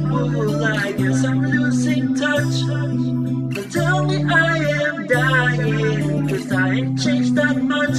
[0.00, 0.64] fool.
[0.64, 2.56] I guess I'm losing touch.
[3.54, 7.98] But tell me I am dying, cause I ain't changed that much.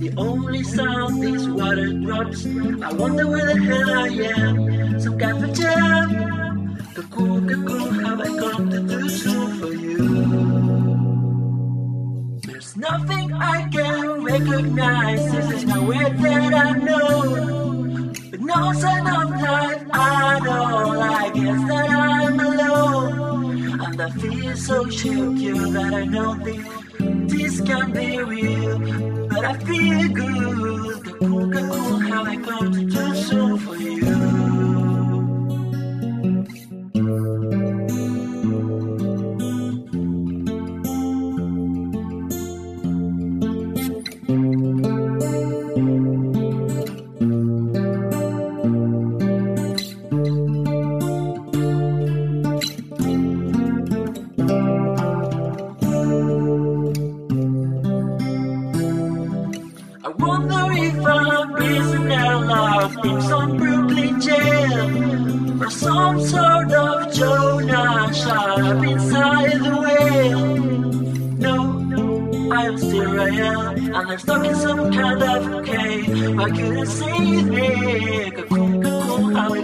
[0.00, 2.46] The only sound is water drops.
[2.46, 5.00] I wonder where the hell I am.
[5.00, 6.76] Some kind of jam.
[6.94, 9.98] Cuckoo, cuckoo, have I come to do so for you?
[12.46, 15.32] There's nothing I can recognize.
[15.32, 18.12] This is nowhere that I know.
[18.30, 19.67] But no sign of life
[24.08, 26.66] I feel so secure that I know this,
[27.30, 28.78] this can't be real.
[29.28, 30.97] But I feel good.
[60.68, 68.60] Wonder if I'm prisoner locked in some Brooklyn jail or some sort of Jonah shot
[68.60, 70.56] up inside the whale.
[71.38, 76.38] No, I'm still real and I'm stuck in some kind of cave.
[76.38, 78.30] I couldn't save me.
[78.30, 79.62] Cocoon, cocoon, how I